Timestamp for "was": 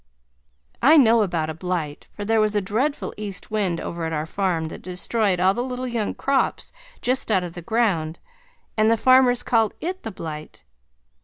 2.41-2.55